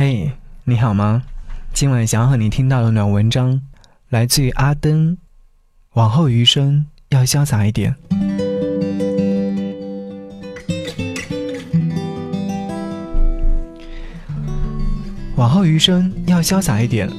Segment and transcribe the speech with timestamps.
[0.00, 0.30] 嘿，
[0.62, 1.24] 你好吗？
[1.74, 3.60] 今晚想要和你听到的暖文章，
[4.10, 5.18] 来自于阿登。
[5.94, 7.96] 往后余生要潇洒一点。
[15.34, 17.10] 往后余生要潇洒一点。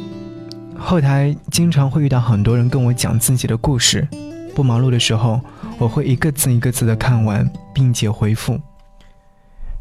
[0.78, 4.08] 后台经常会遇到很多人跟我讲自己的故事，
[4.56, 5.42] 不忙碌的时候，
[5.78, 8.58] 我会一个字一个字的看完，并且回复。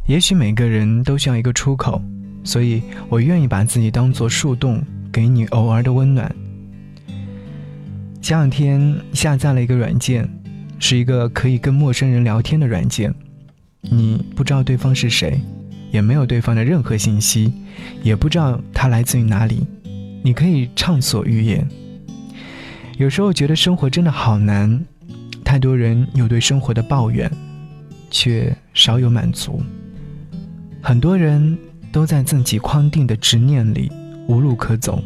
[0.08, 2.02] 也许每个人都需要一个出口。
[2.48, 6.34] 所以我愿意把自己当做树洞，给你偶尔的温暖。
[8.22, 10.26] 前两天下载了一个软件，
[10.78, 13.14] 是一个可以跟陌生人聊天的软件。
[13.82, 15.38] 你不知道对方是谁，
[15.90, 17.52] 也没有对方的任何信息，
[18.02, 19.66] 也不知道他来自于哪里，
[20.22, 21.68] 你可以畅所欲言。
[22.96, 24.82] 有时候觉得生活真的好难，
[25.44, 27.30] 太多人有对生活的抱怨，
[28.10, 29.62] 却少有满足。
[30.80, 31.58] 很多人。
[31.92, 33.90] 都在自己框定的执念里
[34.26, 35.02] 无路可走。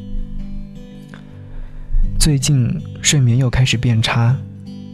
[2.19, 4.37] 最近睡眠又开始变差，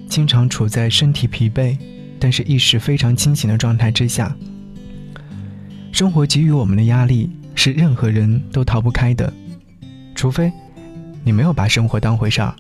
[0.09, 1.77] 经常处在身体疲惫，
[2.19, 4.35] 但是意识非常清醒的状态之下。
[5.93, 9.33] 生活给予我们的压力是任何人都逃不开的，
[10.15, 10.53] 除非
[11.25, 12.55] 你没有把生活当回事儿。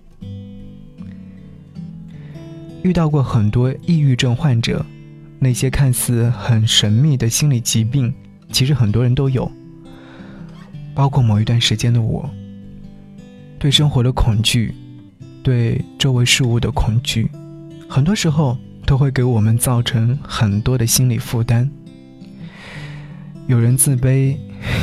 [2.83, 4.84] 遇到过很多抑郁症患者，
[5.38, 8.12] 那些看似很神秘的心理疾病。
[8.50, 9.50] 其实很多人都有，
[10.94, 12.28] 包括某一段时间的我，
[13.58, 14.74] 对生活的恐惧，
[15.42, 17.30] 对周围事物的恐惧，
[17.88, 21.70] 很多时候都会给我们造成很多的心理负担。
[23.46, 24.36] 有人自卑，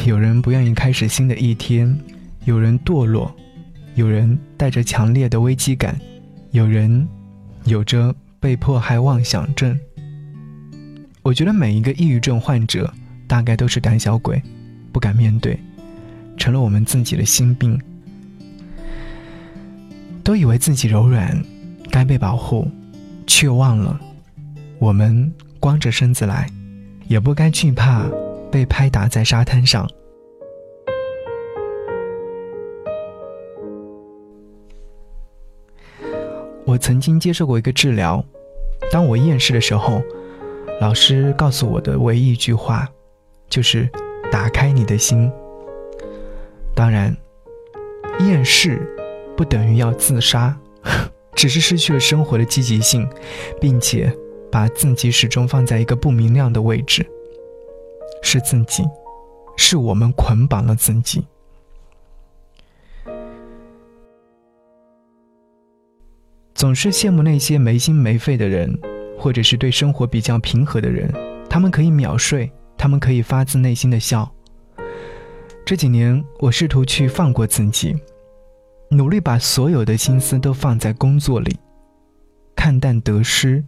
[0.05, 1.99] 有人不愿意开始新的一天，
[2.45, 3.36] 有人堕落，
[3.95, 5.99] 有人带着强烈的危机感，
[6.52, 7.08] 有人
[7.66, 9.77] 有着被迫害妄想症。
[11.21, 12.93] 我觉得每一个抑郁症患者。
[13.28, 14.42] 大概都是胆小鬼，
[14.92, 15.59] 不敢面对，
[16.38, 17.80] 成了我们自己的心病。
[20.23, 21.40] 都以为自己柔软，
[21.92, 22.67] 该被保护，
[23.27, 23.99] 却忘了，
[24.80, 26.49] 我们光着身子来，
[27.08, 28.05] 也不该惧怕
[28.52, 29.88] 被拍打在沙滩上。
[36.66, 38.26] 我曾经接受过一个治疗，
[38.92, 40.02] 当我厌世的时候，
[40.82, 42.89] 老师告诉我的唯一一句话。
[43.50, 43.89] 就是
[44.32, 45.32] 打开你的心。
[46.76, 47.16] 当然，
[48.20, 48.82] 厌世
[49.38, 50.58] 不等于要自杀，
[51.36, 53.08] 只是失去了生活的积极性，
[53.61, 54.14] 并且
[54.52, 57.05] 把自己始终放在一个不明亮的位置。
[58.22, 58.84] 是自己，
[59.55, 61.23] 是我们捆绑了自己。
[66.55, 68.78] 总是羡慕那些没心没肺的人，
[69.20, 71.14] 或者是对生活比较平和的人，
[71.50, 72.52] 他们可以秒睡。
[72.77, 74.31] 他们可以发自内心的笑。
[75.65, 77.95] 这几年，我试图去放过自己，
[78.89, 81.58] 努力把所有的心思都放在工作里，
[82.55, 83.63] 看淡得失，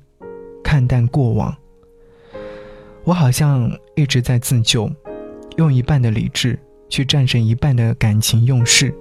[0.64, 1.56] 看淡过往。
[3.04, 4.88] 我好像一直在自救，
[5.56, 8.94] 用一半的理智去战胜一半的感情用事。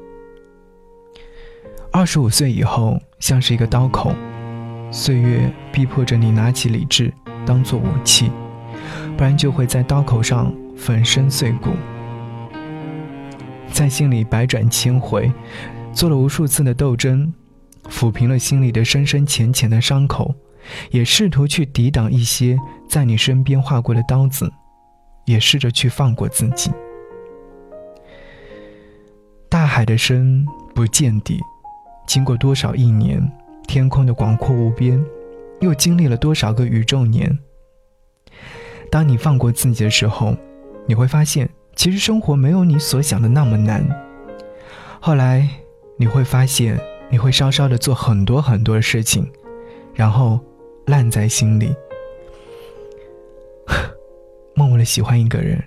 [1.93, 4.15] 二十五岁以后，像是一个刀口，
[4.91, 7.13] 岁月逼迫着你拿起理智
[7.45, 8.31] 当做武器。
[9.17, 11.71] 不然就会在刀口上粉身碎骨，
[13.73, 15.33] 在心里百转千回，
[15.93, 17.33] 做了无数次的斗争，
[17.89, 20.35] 抚平了心里的深深浅浅的伤口，
[20.91, 22.59] 也试图去抵挡一些
[22.89, 24.51] 在你身边划过的刀子，
[25.25, 26.71] 也试着去放过自己。
[29.49, 31.41] 大海的深不见底，
[32.07, 33.23] 经过多少亿年，
[33.67, 35.03] 天空的广阔无边，
[35.61, 37.39] 又经历了多少个宇宙年。
[38.91, 40.37] 当你放过自己的时候，
[40.87, 43.87] 你会发现，其实生活没有你所想的那么难。
[45.01, 45.49] 后来，
[45.97, 46.81] 你会发现，
[47.11, 49.31] 你会稍稍的做很多很多的事情，
[49.95, 50.41] 然后
[50.87, 51.75] 烂在心里，
[54.55, 55.63] 默默的喜欢一个人，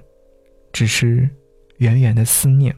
[0.72, 1.30] 只是
[1.78, 2.76] 远远的思念。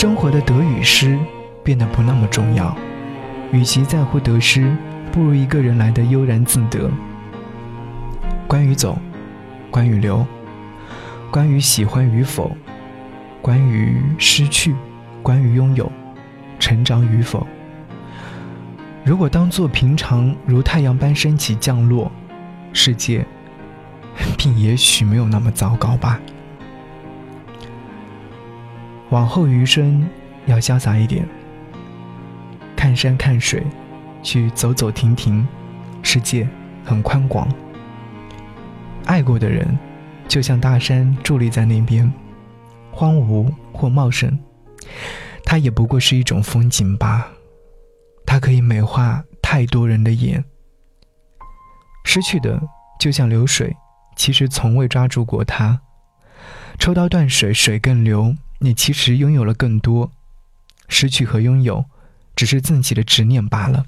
[0.00, 1.18] 生活的得与失
[1.64, 2.72] 变得不那么重要，
[3.50, 4.72] 与其在乎得失，
[5.10, 6.88] 不如一个人来的悠然自得。
[8.46, 8.96] 关于走，
[9.72, 10.24] 关于留，
[11.32, 12.56] 关于喜欢与否，
[13.42, 13.60] 关。
[13.60, 14.72] 于失去，
[15.20, 15.90] 关于拥有，
[16.60, 17.44] 成长与否。
[19.02, 22.08] 如果当做平常如太阳般升起降落，
[22.72, 23.26] 世界，
[24.36, 26.20] 并也许没有那么糟糕吧。
[29.10, 30.06] 往后余生，
[30.46, 31.26] 要潇洒一点，
[32.76, 33.62] 看山看水，
[34.22, 35.46] 去走走停停，
[36.02, 36.46] 世界
[36.84, 37.48] 很宽广。
[39.06, 39.66] 爱过的人，
[40.28, 42.12] 就像大山伫立在那边，
[42.90, 44.38] 荒芜或茂盛，
[45.42, 47.30] 它也不过是一种风景吧。
[48.26, 50.44] 它可以美化太多人的眼。
[52.04, 52.60] 失去的
[53.00, 53.74] 就像流水，
[54.16, 55.80] 其实从未抓住过它。
[56.78, 58.36] 抽刀断水，水更流。
[58.58, 60.12] 你其实拥有了更多。
[60.88, 61.84] 失去和拥有，
[62.34, 63.86] 只是自己的执念罢了。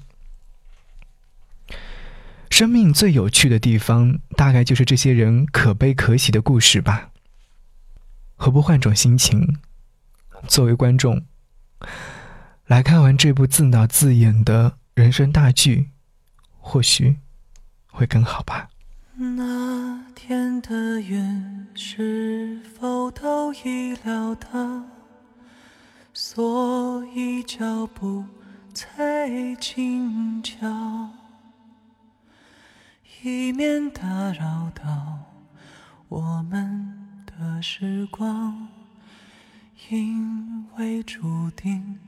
[2.49, 7.09] 生命最有趣的地方，大概就是这些人可悲可喜的故事吧。
[8.35, 9.57] 何不换种心情，
[10.47, 11.25] 作为观众，
[12.67, 15.89] 来看完这部自导自演的人生大剧，
[16.59, 17.17] 或许
[17.87, 18.69] 会更好吧。
[19.15, 22.59] 那天的云是
[23.11, 24.83] 都已料到，
[26.13, 28.25] 所以脚步
[28.73, 31.09] 才轻巧。
[33.23, 35.19] 以免打扰到
[36.09, 38.67] 我们的时光，
[39.89, 41.99] 因为注定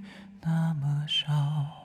[0.42, 1.83] 那么少。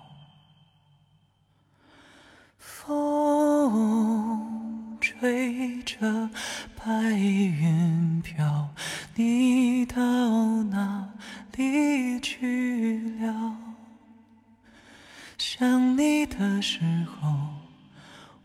[15.39, 17.37] 想你的时候。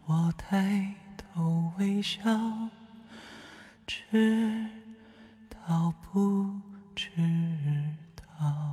[0.05, 2.21] 我抬头微笑，
[3.87, 4.67] 知
[5.49, 6.51] 道不
[6.93, 7.09] 知
[8.37, 8.72] 道。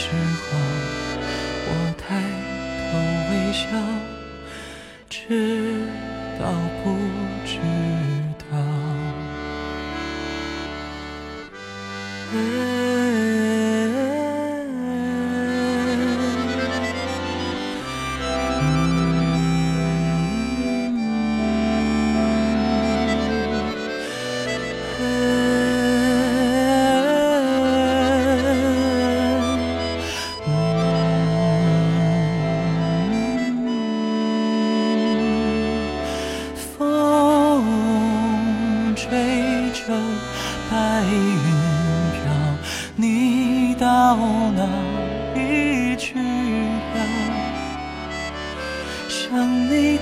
[0.00, 0.56] 时候，
[1.66, 2.02] 我抬
[2.86, 2.90] 头
[3.28, 3.68] 微笑，
[5.10, 5.18] 知
[6.38, 6.42] 道
[6.82, 6.84] 不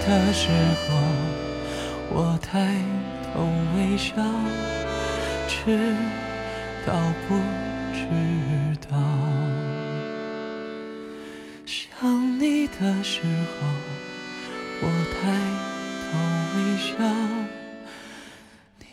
[0.09, 0.49] 的时
[0.89, 0.97] 候
[2.11, 2.81] 我抬
[3.25, 3.45] 头
[3.77, 4.15] 微笑
[5.47, 5.95] 知
[6.87, 6.95] 道
[7.29, 7.37] 不
[7.93, 8.01] 知
[8.89, 8.97] 道？
[11.67, 13.67] 想你的时候
[14.81, 15.21] 我抬
[16.07, 16.09] 头
[16.55, 16.89] 微笑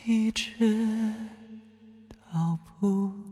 [0.04, 0.44] 你知
[2.34, 3.25] 道不？